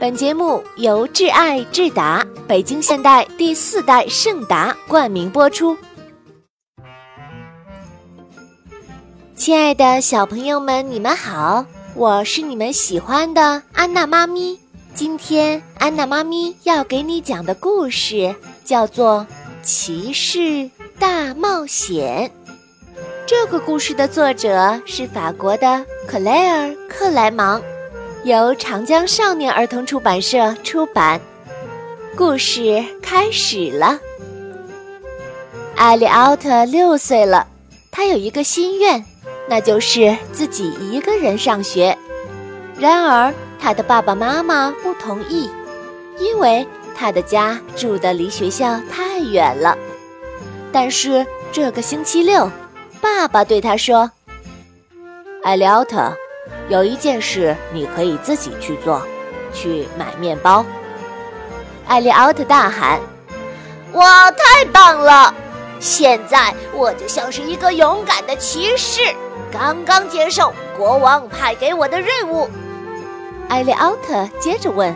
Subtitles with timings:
[0.00, 5.76] 本节目由挚爱智达北京现代第四代圣达冠名播出。
[9.34, 11.66] 亲爱的小朋友们，你们好，
[11.96, 14.60] 我是你们喜欢的安娜妈咪。
[14.94, 18.32] 今天安娜妈咪要给你讲的故事
[18.64, 19.26] 叫做
[19.64, 20.70] 《骑士
[21.00, 22.30] 大冒险》。
[23.26, 27.60] 这个故事的作者是法国的克莱尔·克莱芒，
[28.24, 31.20] 由长江少年儿童出版社出版。
[32.16, 33.98] 故事开始了。
[35.76, 37.46] 艾利奥特六岁了，
[37.92, 39.04] 他有一个心愿，
[39.48, 41.96] 那就是自己一个人上学。
[42.76, 45.48] 然而，他的爸爸妈妈不同意，
[46.18, 49.78] 因为他的家住的离学校太远了。
[50.72, 52.50] 但是这个星期六，
[53.00, 54.10] 爸爸对他说
[55.44, 56.12] ：“艾利奥特，
[56.68, 59.02] 有一件事你可以自己去做，
[59.52, 60.64] 去买面包。”
[61.86, 63.00] 艾利奥特大喊
[63.94, 65.32] ：“哇，太棒了！
[65.80, 69.00] 现在我就像是一个勇敢的骑士，
[69.50, 72.48] 刚刚接受国王派给我的任务。”
[73.48, 74.94] 艾利奥特接着问：“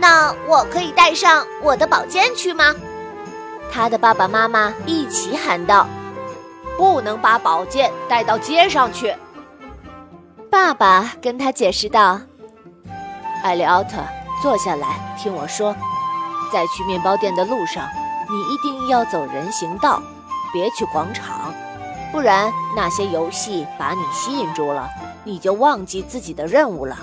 [0.00, 2.74] 那我可以带上我的宝剑去吗？”
[3.70, 5.86] 他的爸爸妈妈一起喊道
[6.78, 9.14] ：“不能把宝剑带到街上去。”
[10.50, 12.20] 爸爸跟他解释道
[13.44, 13.98] ：“艾利奥特，
[14.42, 15.74] 坐下来听我说，
[16.52, 17.86] 在去面包店的路上，
[18.30, 20.02] 你一定要走人行道，
[20.52, 21.52] 别去广场，
[22.10, 24.88] 不然那些游戏把你吸引住了，
[25.22, 26.96] 你就忘记自己的任务了。”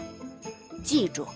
[0.84, 1.28] 记住，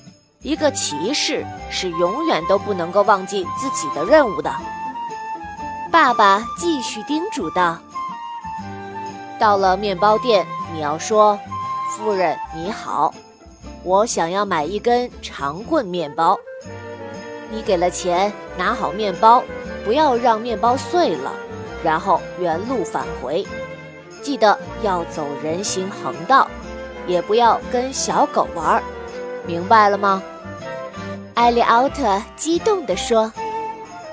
[0.42, 4.52] 一个骑士是永远都不能够忘记自己的任务的。
[5.92, 7.78] 爸爸继续叮嘱道
[9.40, 11.40] ：“到了面包店，你要说，
[11.90, 13.12] 夫人你好，
[13.84, 16.38] 我想要买一根长棍面包。
[17.50, 19.44] 你给了钱，拿好面包，
[19.84, 21.34] 不要让面包碎了，
[21.84, 23.45] 然后原路返回。
[24.22, 26.48] 记得要走人行横道，
[27.08, 28.82] 也不要跟小狗玩。”
[29.48, 30.21] 明白了吗？
[31.33, 33.21] 艾利奥特激动地说：“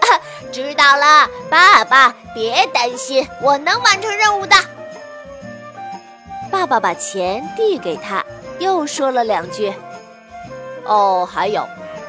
[0.01, 0.07] 啊
[0.51, 4.57] 知道了，爸爸，别担心，我能完成任务的。”
[6.57, 8.25] 爸爸把钱递给他，
[8.59, 9.71] 又说了两句
[10.89, 11.63] ：“哦，还有，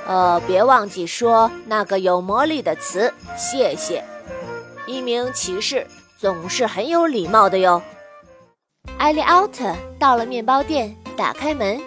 [0.08, 4.02] 呃，别忘记说那个有魔力的词，谢谢。
[4.86, 5.86] 一名骑士
[6.18, 7.82] 总是很有礼貌的哟。”
[8.98, 11.78] 艾利奥特到了面包店，打开门。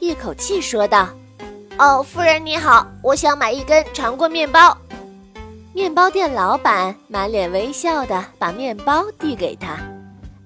[0.00, 1.08] 一口气说道
[1.78, 4.76] ：“哦，夫人你好，我想买一根长棍面包。”
[5.72, 9.78] 面包店老板满脸微笑的把面包递给他。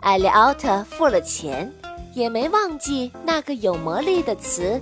[0.02, 1.72] 艾利奥特付了钱，
[2.12, 4.80] 也没忘记那个有魔力的词：“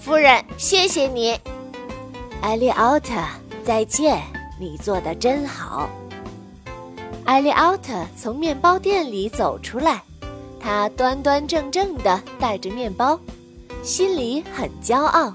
[0.00, 1.38] 夫人，谢谢你。”
[2.40, 3.14] 艾利奥特，
[3.62, 4.22] 再见，
[4.58, 5.86] 你做的真好。
[7.26, 10.02] 艾利奥特从面包店里走出来，
[10.58, 13.20] 他端端正正的带着面包。
[13.82, 15.30] 心里很骄傲，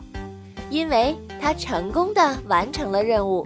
[0.71, 3.45] 因为他成功的完成了任务，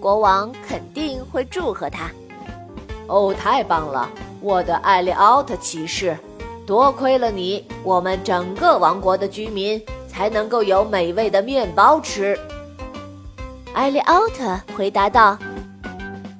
[0.00, 2.10] 国王肯定会祝贺他。
[3.06, 4.10] 哦，太棒了，
[4.46, 6.16] 我的艾利奥特骑士！
[6.64, 12.38] 多亏了你，我们整个王国的居民才能够有美味的面包吃。
[13.74, 15.36] 艾利奥特回答道：“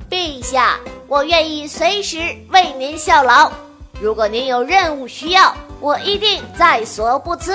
[0.08, 0.78] 陛下，
[1.08, 2.18] 我愿意随时
[2.50, 3.50] 为您效劳。
[4.00, 7.52] 如果您有任务需要。”我一定在所不辞。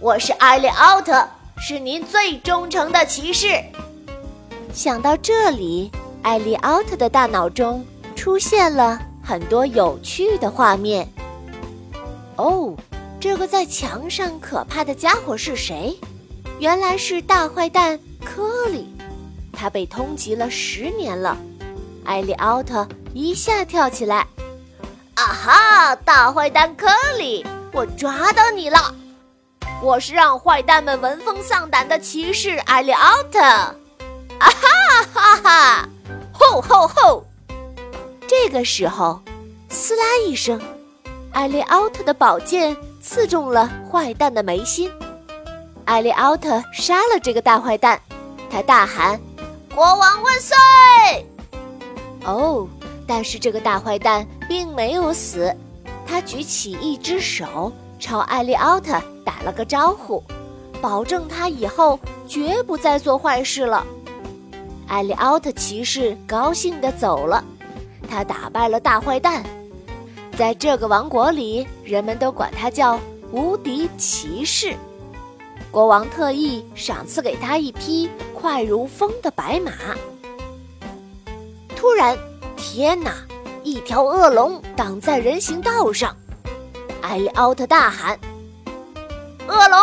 [0.00, 1.26] 我是艾利奥特，
[1.58, 3.48] 是您最忠诚的骑士。
[4.72, 5.90] 想到这里，
[6.22, 7.84] 艾利奥特的大脑中
[8.14, 11.12] 出现了很多有趣的画面。
[12.36, 12.76] 哦，
[13.18, 15.98] 这个在墙上可怕的家伙是谁？
[16.60, 18.86] 原来是大坏蛋科里，
[19.52, 21.36] 他被通缉了十年了。
[22.04, 24.24] 艾利奥特一下跳起来。
[25.14, 25.96] 啊哈！
[25.96, 26.86] 大坏蛋科
[27.18, 28.94] 里，我抓到你了！
[29.82, 33.40] 我是让坏蛋们闻风丧胆的骑士艾利奥特！
[33.40, 33.74] 啊
[34.38, 35.88] 哈哈哈！
[36.32, 37.26] 吼吼吼！
[38.38, 39.20] 这个时候，
[39.70, 40.60] 撕拉一声，
[41.32, 44.90] 艾利奥特的宝剑刺中了坏蛋的眉心。
[45.86, 47.98] 艾利奥特杀了这个大坏蛋，
[48.50, 49.18] 他大喊
[49.74, 51.26] ：“国王万岁！”
[52.24, 52.68] 哦。
[53.08, 55.52] 但是这个大坏蛋并没有死，
[56.06, 60.22] 他举起一只手朝艾利奥特打了个招呼，
[60.80, 61.98] 保证他以后
[62.28, 63.84] 绝不再做坏事了。
[64.88, 67.42] 艾利奥特骑士高兴地走了，
[68.06, 69.44] 他打败了大坏蛋，
[70.36, 72.98] 在这个王国里，人们都管他叫
[73.32, 74.74] 无敌骑士。
[75.70, 79.72] 国王特意赏赐给他一匹快如风的白马。
[81.76, 82.16] 突然，
[82.56, 83.14] 天哪！
[83.62, 86.16] 一条恶龙挡在人行道上，
[87.02, 88.16] 艾利奥特大喊
[89.48, 89.78] ：“恶龙，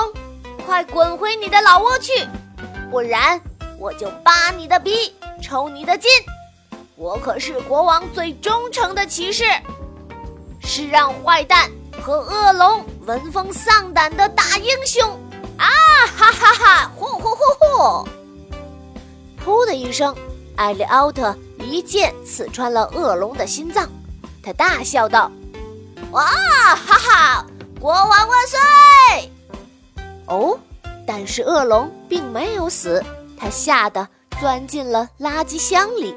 [0.66, 2.14] 快滚回你的老窝去，
[2.90, 3.40] 不然
[3.78, 6.10] 我就扒你的皮，抽你的筋！
[6.96, 9.44] 我可是国王最忠诚的骑士，
[10.62, 11.70] 是让坏蛋
[12.02, 15.20] 和恶龙闻风丧胆的大英雄！”
[15.58, 15.68] 啊
[16.16, 16.92] 哈哈哈！
[16.96, 18.08] 呼呼呼呼！
[19.44, 20.16] 噗的一声，
[20.56, 21.36] 艾利奥特。
[21.60, 23.90] 一剑刺穿了恶龙的心脏，
[24.44, 25.32] 他大笑道
[26.12, 27.46] ：“哇哈哈！
[27.80, 29.32] 国王万岁！”
[30.28, 30.60] 哦，
[31.08, 33.02] 但是恶龙并没有死，
[33.38, 34.06] 他吓得
[34.42, 36.14] 钻进了垃圾箱里，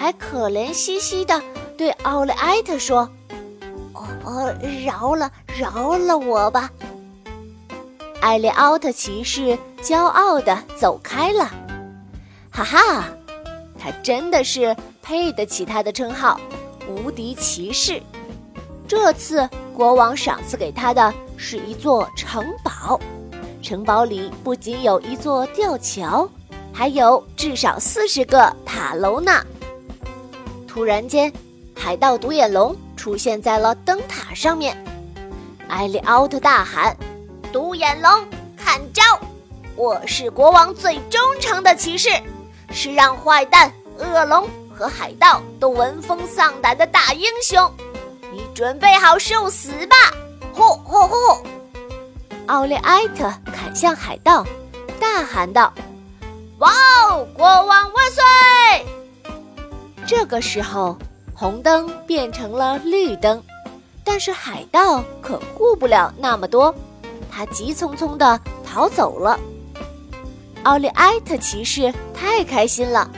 [0.00, 1.42] 还可怜兮兮的
[1.76, 3.06] 对奥利埃特说
[4.24, 4.50] ：“哦，
[4.82, 6.70] 饶了饶了我吧！”
[8.22, 11.50] 艾利奥特骑士骄傲地走开了，
[12.50, 13.04] 哈哈。
[13.78, 16.40] 他真的是配得起他的称号——
[16.88, 18.00] 无敌骑士。
[18.88, 22.98] 这次国王赏赐给他的是一座城堡，
[23.60, 26.26] 城堡里不仅有一座吊桥，
[26.72, 29.44] 还有至少四十个塔楼呢。
[30.72, 31.32] 突然间，
[31.74, 34.72] 海盗独眼龙出现在了灯塔上面。
[35.66, 36.96] 艾利奥特大喊
[37.52, 38.24] ：“独眼龙，
[38.56, 39.02] 看招！
[39.74, 42.08] 我是国王最忠诚的骑士。”
[42.70, 47.68] 是让坏蛋、恶龙和海盗都闻风丧胆的大英雄，
[48.30, 49.96] 你准备好受死吧！
[50.52, 51.16] 呼呼呼！
[52.46, 54.46] 奥利埃特砍向海盗，
[55.00, 55.74] 大喊道
[56.58, 56.70] ：“哇
[57.10, 58.86] 哦，国王万岁！”
[60.10, 60.98] 这个时候，
[61.32, 63.40] 红灯变成了绿灯，
[64.02, 66.74] 但是海盗可顾不了那么多，
[67.30, 69.38] 他急匆匆地逃走了。
[70.64, 73.08] 奥利埃特骑士太开心了，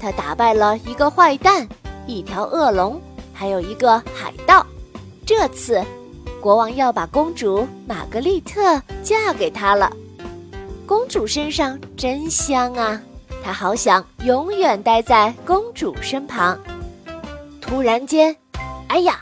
[0.00, 1.68] 他打败了一个坏蛋、
[2.04, 3.00] 一条恶龙，
[3.32, 4.66] 还有一个海盗。
[5.24, 5.80] 这次，
[6.40, 9.88] 国王要把公主玛格丽特嫁给他了。
[10.84, 13.00] 公主身上真香啊，
[13.42, 16.58] 他好想永远待在公主身旁。
[17.60, 18.36] 突然间，
[18.88, 19.20] 哎呀，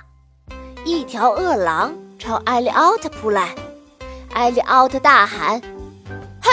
[0.85, 3.55] 一条恶狼朝艾利奥特扑来，
[4.33, 5.61] 艾利奥特大喊。
[6.43, 6.51] 哼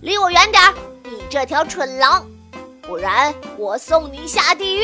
[0.00, 0.74] 离我远点儿，
[1.04, 2.24] 你这条蠢狼！
[2.82, 4.82] 不然我送你下地狱！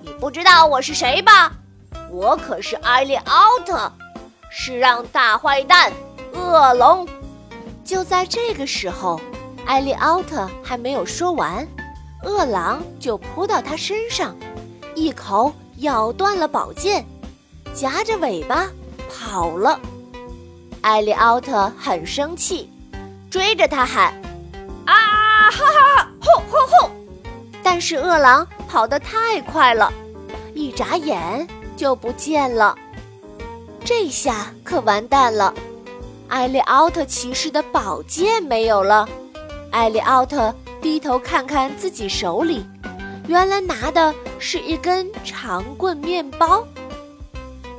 [0.00, 1.52] 你不知道我是谁吧？
[2.10, 3.92] 我可是艾利奥特，
[4.50, 5.92] 是让大坏蛋
[6.32, 7.06] 恶龙。
[7.84, 9.20] 就在这个时候，
[9.66, 11.66] 艾利奥特还没有说完，
[12.22, 14.36] 恶狼就扑到他身上，
[14.94, 17.04] 一口咬断了宝剑，
[17.74, 18.68] 夹着尾巴
[19.08, 19.80] 跑了。
[20.82, 22.70] 艾利奥特很生气，
[23.30, 24.12] 追着他喊。
[24.84, 26.08] 啊哈哈！
[26.20, 26.90] 吼吼吼！
[27.62, 29.90] 但是饿狼跑得太快了，
[30.54, 32.76] 一眨眼就不见了。
[33.82, 35.54] 这下可完蛋了，
[36.28, 39.08] 艾利奥特骑士的宝剑没有了。
[39.74, 42.64] 艾利奥特低头看看自己手里，
[43.26, 46.64] 原来拿的是一根长棍面包。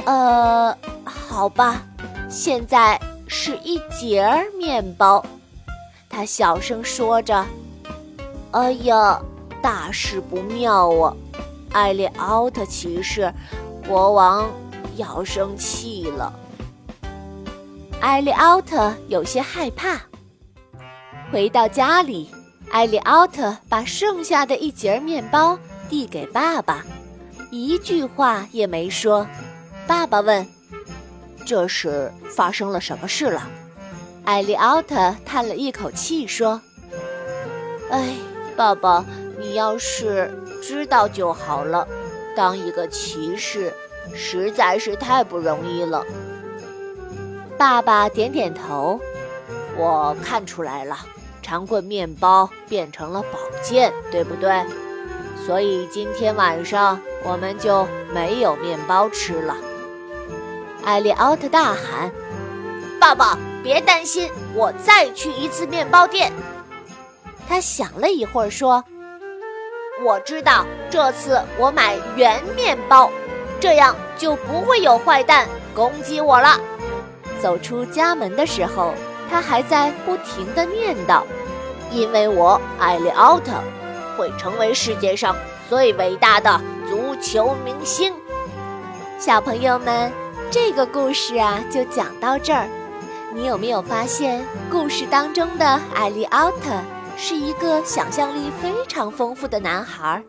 [0.04, 1.82] 呃，好吧，
[2.30, 3.00] 现在
[3.30, 5.26] 是一截儿面包。
[6.10, 7.46] 他小声说着
[8.52, 9.18] ：“哎呀，
[9.62, 11.16] 大事不妙啊！
[11.72, 13.34] 艾利奥特骑士，
[13.88, 14.50] 国王
[14.98, 16.34] 要生气了。”
[18.02, 19.98] 艾利奥特有些害怕。
[21.36, 22.30] 回到家里，
[22.72, 26.82] 艾利奥特把剩下的一截面包递给爸爸，
[27.52, 29.28] 一句话也没说。
[29.86, 30.48] 爸爸问
[31.46, 33.50] ：“这是发生了什么事了？”
[34.24, 36.62] 艾利奥特叹了一口气说
[37.92, 38.16] ：“哎，
[38.56, 39.04] 爸爸，
[39.38, 41.86] 你要是知道就好了。
[42.34, 43.74] 当一个骑士
[44.14, 46.02] 实在是太不容易了。”
[47.60, 48.98] 爸爸点点头
[49.76, 50.98] ：“我看出来了，
[51.46, 54.66] 长棍面包变成了宝剑，对不对？
[55.46, 59.56] 所以今天晚上我们就没有面包吃了。”
[60.84, 62.12] 艾利奥特大喊
[63.00, 66.34] ：“爸爸！”别担心，我再去一次面包店。
[67.48, 68.84] 他想了一会儿，说
[70.04, 73.12] ：“我知道，这次我买圆面包，
[73.60, 76.60] 这样就不会有坏蛋攻击我了。”
[77.40, 78.96] 走出家门的时候，
[79.30, 81.24] 他还在不停地念叨
[81.92, 83.52] ：“因为我艾利奥特
[84.18, 85.36] 会成为世界上
[85.70, 88.14] 最伟大的足球明星。”
[89.20, 90.12] 小朋友们，
[90.52, 92.68] 这个故事啊，就讲到这儿。
[93.34, 96.72] 你有没有发现，故事当中的艾利奥特
[97.18, 100.24] 是一个想象力非常丰富的男孩？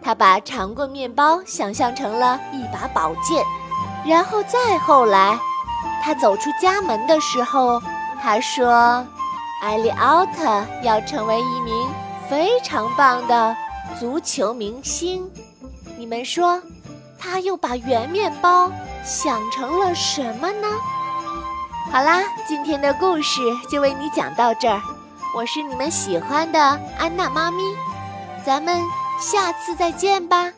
[0.00, 3.44] 他把长棍面包想象成了一把宝剑，
[4.06, 5.38] 然后再后来，
[6.02, 7.82] 他走出家门的时候，
[8.22, 9.06] 他说
[9.62, 11.88] ：“艾利奥特要成为一名
[12.28, 13.56] 非常棒的
[13.98, 15.30] 足球明星。”
[15.96, 16.60] 你们说，
[17.18, 18.70] 他又把圆面包
[19.04, 20.68] 想成了什么呢？
[21.90, 24.80] 好啦，今天的故事就为你讲到这儿。
[25.34, 26.60] 我是你们喜欢的
[26.98, 27.62] 安娜妈咪，
[28.44, 28.80] 咱们
[29.18, 30.52] 下次再见吧。